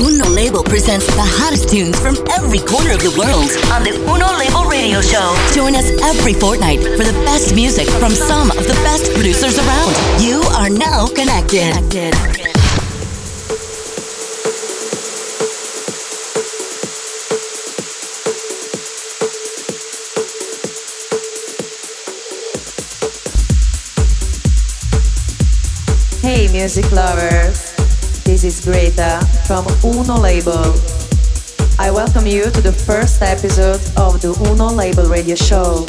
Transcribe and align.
Uno 0.00 0.30
Label 0.30 0.64
presents 0.64 1.06
the 1.14 1.22
hottest 1.22 1.68
tunes 1.68 2.00
from 2.00 2.16
every 2.32 2.58
corner 2.58 2.92
of 2.92 3.00
the 3.00 3.12
world 3.20 3.52
on 3.70 3.84
the 3.84 3.92
Uno 4.08 4.32
Label 4.38 4.64
Radio 4.64 5.02
Show. 5.02 5.36
Join 5.52 5.76
us 5.76 5.90
every 6.02 6.32
fortnight 6.32 6.80
for 6.80 7.04
the 7.04 7.12
best 7.24 7.54
music 7.54 7.86
from 8.00 8.12
some 8.12 8.50
of 8.50 8.66
the 8.66 8.72
best 8.82 9.12
producers 9.12 9.58
around. 9.58 9.92
You 10.22 10.40
are 10.56 10.70
now 10.70 11.06
connected. 11.06 11.76
Hey 26.22 26.48
music 26.52 26.90
lovers, 26.90 27.69
this 28.40 28.58
is 28.58 28.64
Greta 28.64 29.20
from 29.46 29.66
Uno 29.84 30.16
Label. 30.16 30.72
I 31.78 31.90
welcome 31.90 32.26
you 32.26 32.44
to 32.44 32.60
the 32.62 32.72
first 32.72 33.20
episode 33.20 33.80
of 33.98 34.22
the 34.22 34.32
Uno 34.48 34.68
Label 34.68 35.04
radio 35.04 35.34
show. 35.34 35.84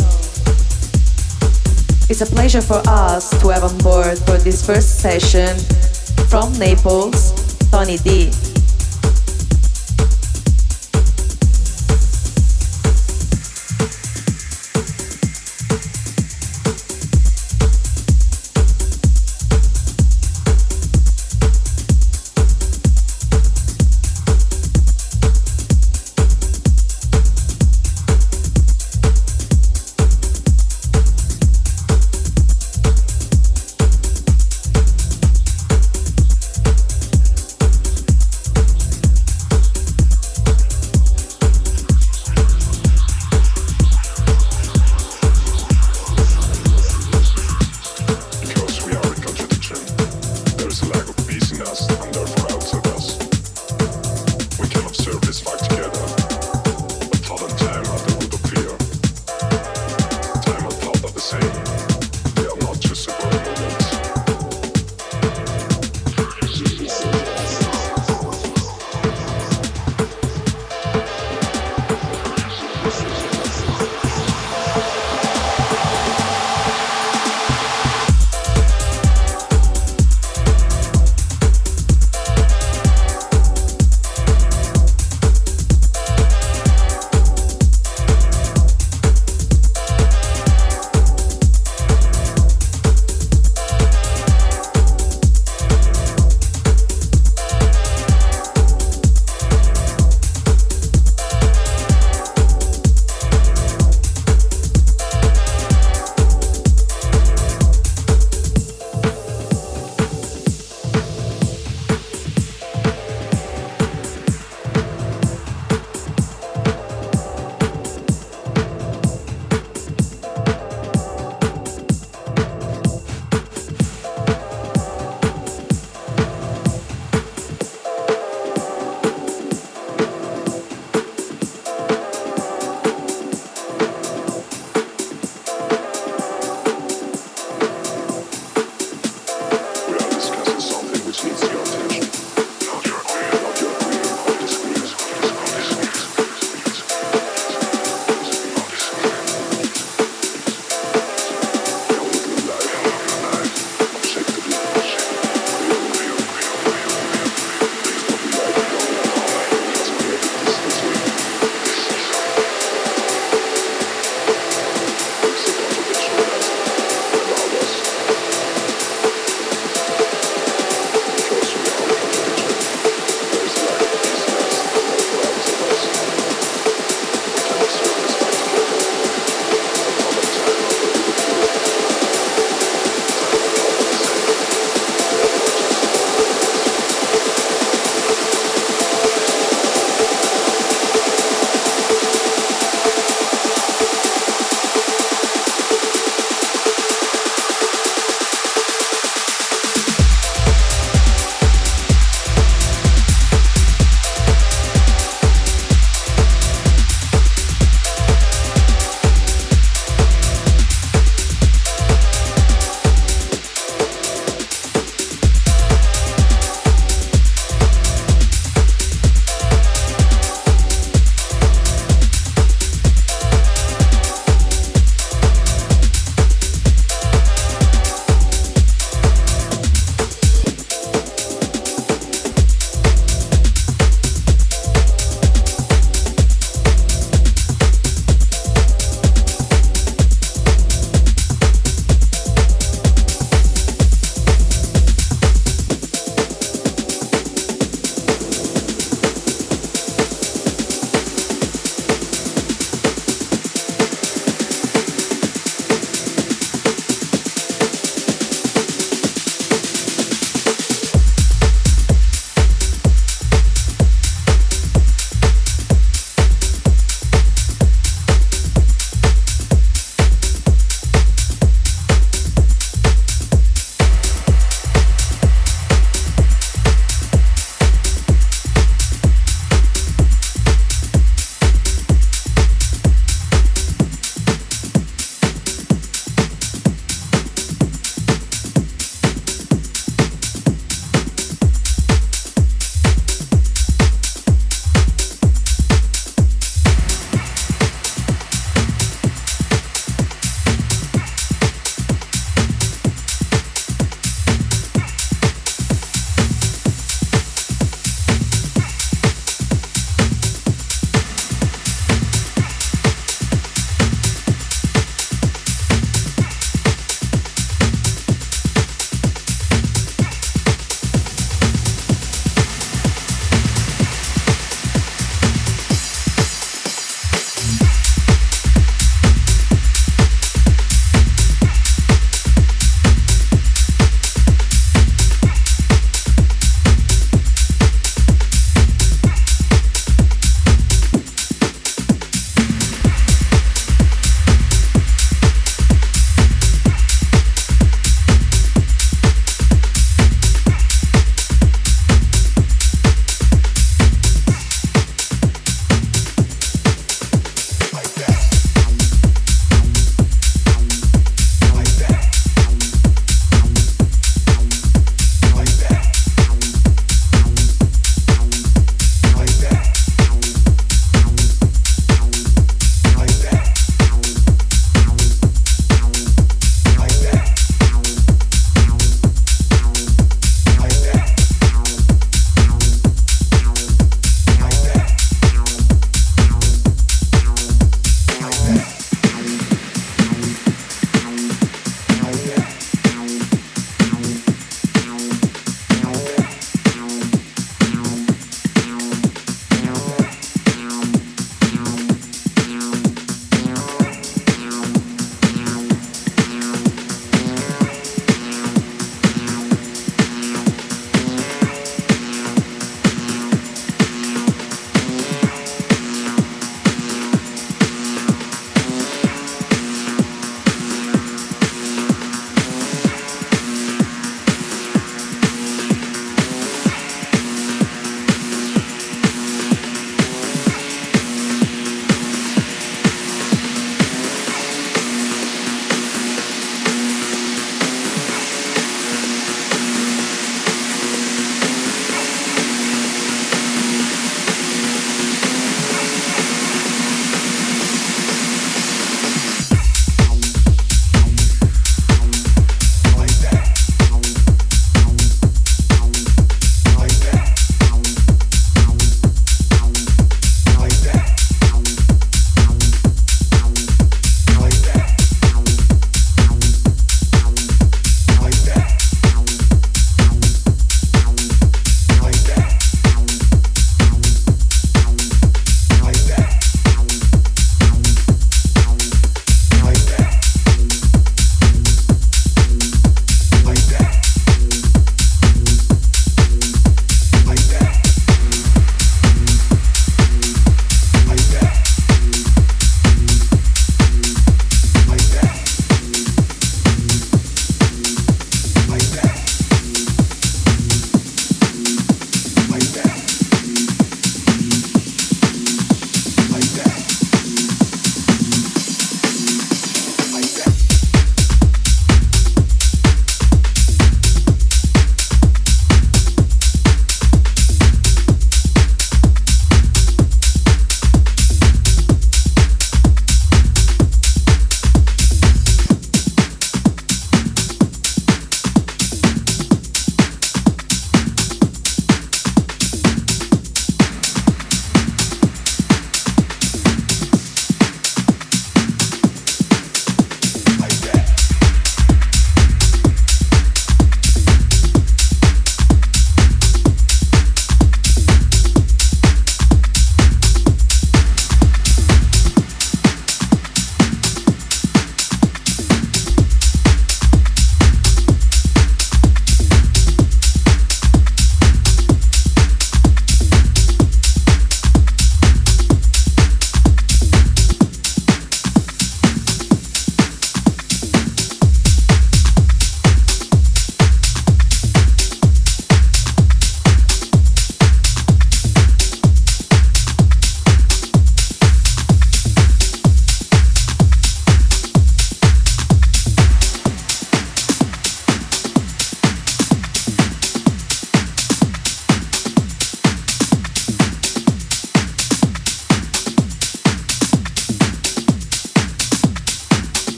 It's 2.09 2.19
a 2.19 2.25
pleasure 2.25 2.59
for 2.59 2.81
us 2.87 3.29
to 3.39 3.49
have 3.49 3.63
on 3.63 3.77
board 3.77 4.17
for 4.19 4.37
this 4.37 4.65
first 4.65 4.99
session 4.99 5.57
from 6.27 6.51
Naples, 6.59 7.31
Tony 7.71 7.97
D. 7.97 8.31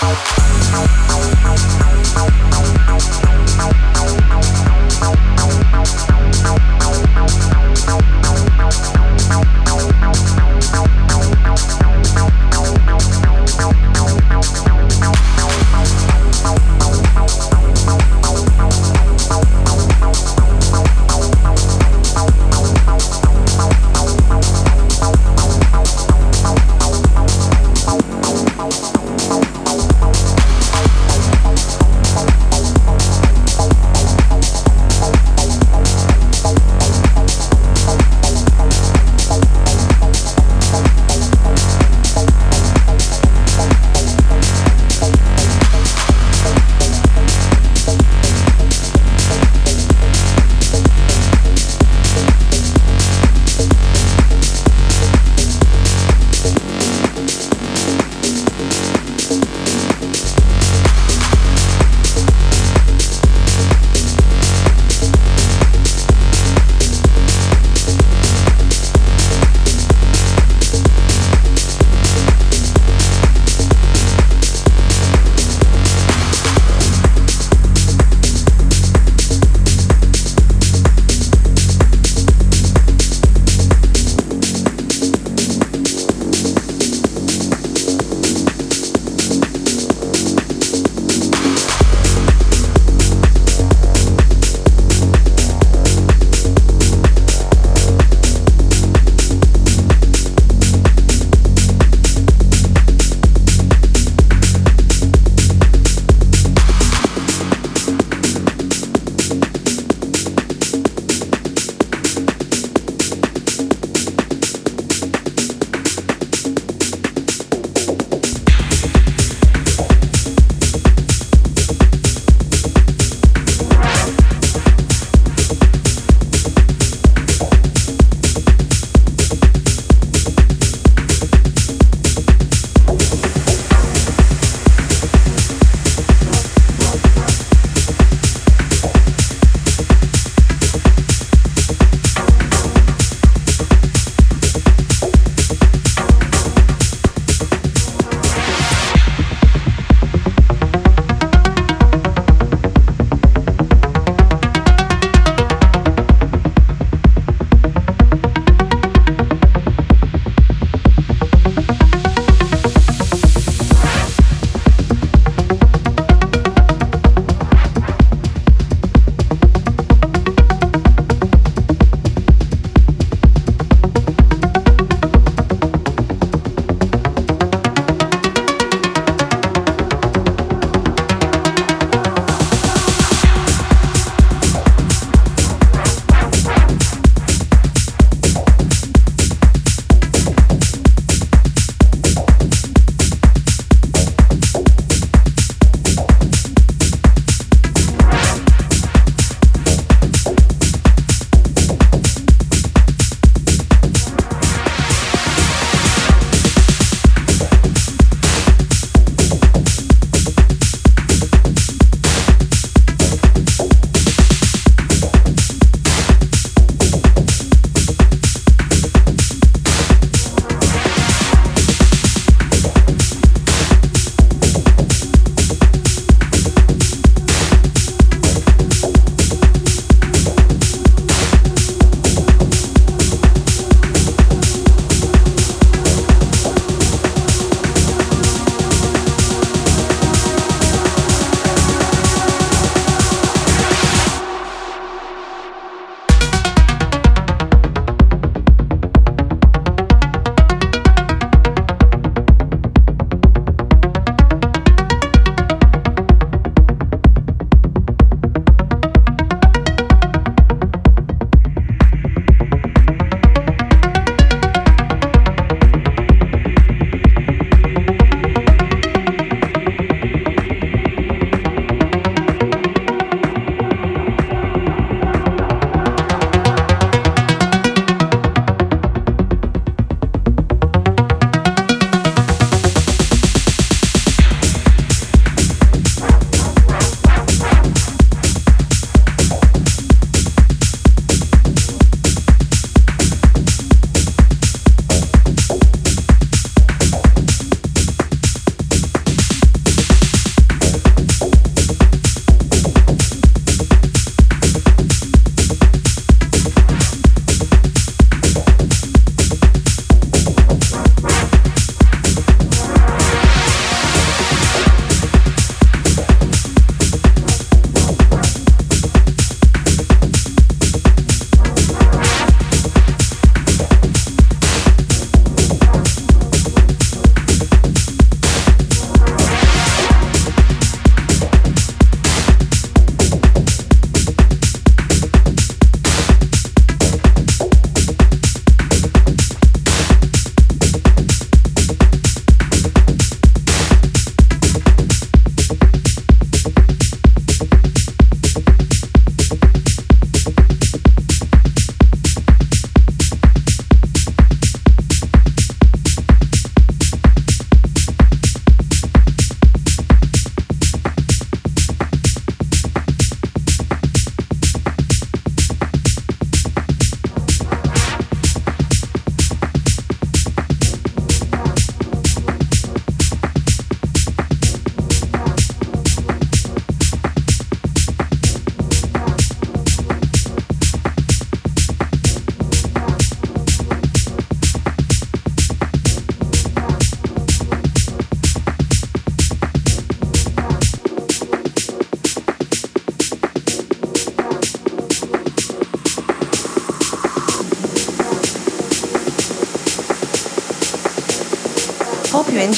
Bye. 0.00 0.47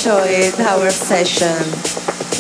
enjoyed 0.01 0.59
our 0.61 0.89
session. 0.89 1.61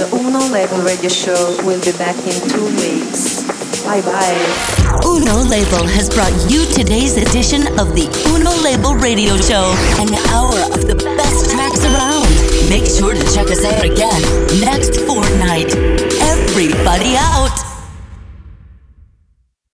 The 0.01 0.09
Uno 0.17 0.41
Label 0.49 0.81
Radio 0.81 1.11
Show 1.11 1.61
will 1.63 1.81
be 1.85 1.93
back 1.99 2.17
in 2.25 2.33
two 2.49 2.65
weeks. 2.81 3.45
Bye 3.85 4.01
bye. 4.01 5.01
Uno 5.05 5.45
Label 5.45 5.85
has 5.85 6.09
brought 6.09 6.33
you 6.51 6.65
today's 6.73 7.19
edition 7.19 7.69
of 7.79 7.93
the 7.93 8.09
Uno 8.33 8.57
Label 8.65 8.95
Radio 8.95 9.37
Show, 9.37 9.77
an 10.01 10.09
hour 10.33 10.57
of 10.73 10.89
the 10.89 10.97
best 11.19 11.51
tracks 11.53 11.85
around. 11.85 12.33
Make 12.71 12.89
sure 12.89 13.13
to 13.13 13.25
check 13.35 13.53
us 13.53 13.63
out 13.63 13.85
again 13.85 14.23
next 14.65 14.97
fortnight. 15.05 15.69
Everybody 16.33 17.17
out. 17.19 17.70